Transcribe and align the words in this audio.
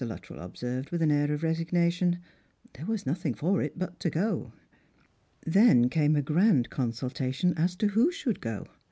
Luttrell 0.03 0.39
observed, 0.39 0.89
with 0.89 1.03
an 1.03 1.11
air 1.11 1.31
of 1.31 1.43
resignation, 1.43 2.17
there 2.73 2.87
was 2.87 3.03
notiiing 3.03 3.35
for 3.37 3.61
it 3.61 3.77
but 3.77 3.99
to 3.99 4.09
go. 4.09 4.51
Then 5.45 5.89
came 5.89 6.15
a 6.15 6.23
grand 6.23 6.71
consultation 6.71 7.53
as 7.55 7.75
to 7.75 7.89
who 7.89 8.11
should 8.11 8.41
go. 8.41 8.65